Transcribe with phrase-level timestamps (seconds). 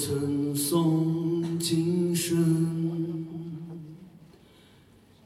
[0.00, 3.26] 我称颂今生，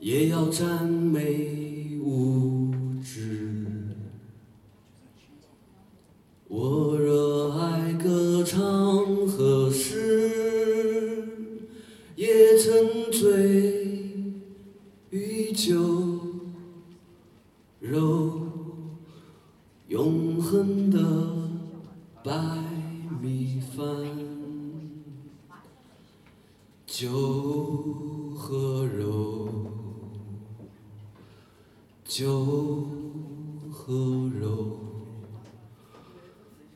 [0.01, 3.63] 也要赞美无知。
[6.49, 8.59] 我热爱歌唱
[9.29, 11.29] 和诗，
[12.17, 14.03] 也曾醉
[15.11, 16.21] 于酒
[17.79, 18.49] 肉，
[19.87, 21.01] 永恒的
[22.25, 22.33] 白
[23.23, 23.87] 米饭，
[26.97, 27.11] 酒
[28.37, 29.49] 和肉，
[32.05, 32.87] 酒
[33.73, 34.79] 和肉。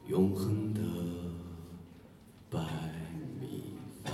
[0.08, 0.80] 永恒的
[2.50, 2.58] 白
[3.38, 4.12] 米饭，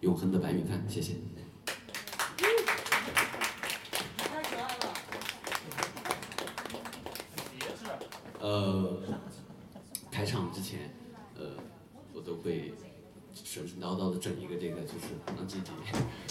[0.00, 1.16] 永恒的白米饭，谢谢。
[8.38, 9.02] 呃，
[10.10, 10.90] 开场之前，
[11.36, 11.50] 呃，
[12.14, 12.72] 我都会
[13.34, 15.70] 神神叨叨的整一个这个，就是让自己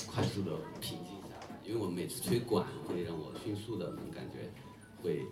[0.08, 4.50] 快速的平静下来，因为我每次吹管会让我迅速的能感觉
[5.02, 5.26] 会。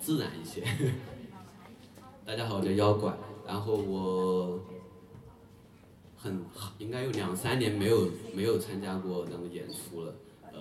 [0.00, 0.64] 自然一些。
[2.24, 3.14] 大家好，我叫妖怪。
[3.46, 4.58] 然后我
[6.16, 6.42] 很
[6.78, 10.14] 应该有两三年没有没有参加过那个演出了。
[10.54, 10.60] 呃，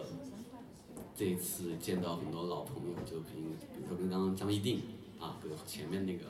[1.16, 3.30] 这一次见到很多老朋友，就比
[3.74, 4.82] 比如说跟刚刚张一定
[5.20, 6.26] 啊，跟前面那个，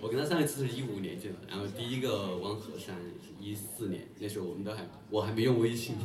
[0.00, 1.38] 我跟他上一次是一五年见的。
[1.48, 5.96] 然后第一个汪和山是一四年，那时候我们都还我还没用微信，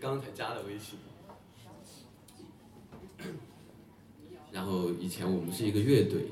[0.00, 0.98] 刚 刚才加了微信。
[4.52, 6.26] 然后以前我们是一个乐队，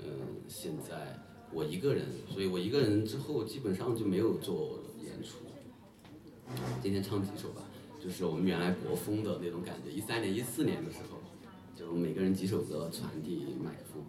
[0.00, 0.06] 嗯，
[0.48, 1.18] 现在
[1.52, 5.38] 我一个人，所以我一个人之后基本上就没有做演出。
[6.82, 7.62] 今天唱几首吧，
[8.02, 9.90] 就是我们原来国风的那种感觉。
[9.92, 11.18] 一三年、一四年的时候，
[11.76, 14.00] 就每个人几首歌传递麦克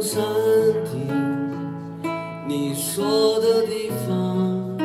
[0.00, 0.22] 山
[0.92, 1.08] 顶
[2.46, 4.78] 你说的地方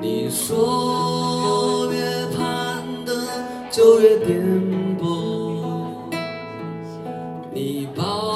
[0.00, 3.16] 你说越攀登
[3.70, 4.40] 就越颠
[4.98, 5.62] 簸。
[7.54, 8.31] 你把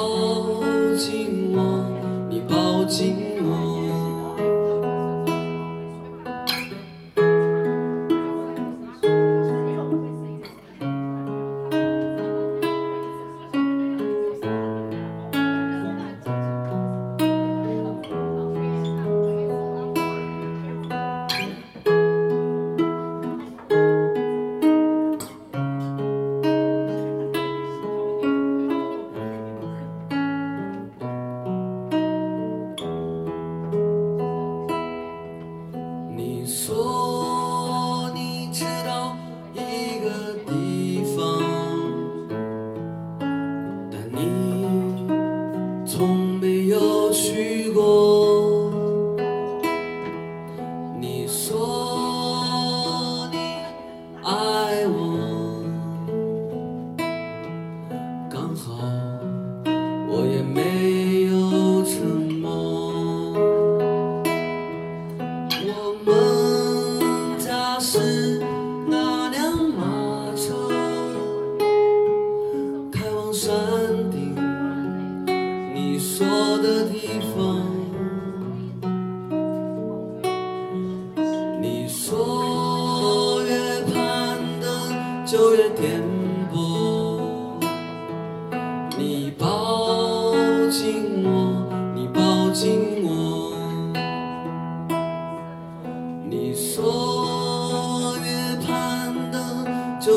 [67.87, 68.16] person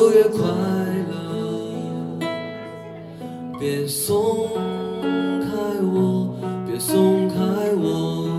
[0.00, 0.40] 就越快
[1.10, 2.18] 乐
[3.58, 4.48] 别松
[5.42, 5.50] 开
[5.82, 6.34] 我
[6.66, 7.34] 别松开
[7.74, 8.29] 我。